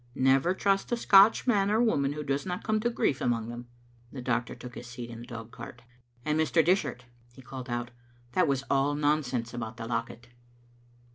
Never 0.15 0.55
trust 0.55 0.91
a 0.91 0.97
Scotch 0.97 1.45
man 1.45 1.69
or 1.69 1.79
woman 1.79 2.13
who 2.13 2.23
does 2.23 2.43
not 2.43 2.63
come 2.63 2.79
to 2.79 2.89
grief 2.89 3.21
among 3.21 3.49
them." 3.49 3.67
The 4.11 4.19
doctor 4.23 4.55
took 4.55 4.73
his 4.73 4.87
seat 4.87 5.11
in 5.11 5.19
the 5.21 5.27
dog 5.27 5.51
cart. 5.51 5.83
"And, 6.25 6.39
Mr. 6.39 6.65
Dishart," 6.65 7.05
he 7.33 7.43
called 7.43 7.69
out, 7.69 7.91
"that 8.31 8.47
was 8.47 8.63
all 8.67 8.95
nonsense 8.95 9.53
about 9.53 9.77
the 9.77 9.85
locket." 9.85 10.29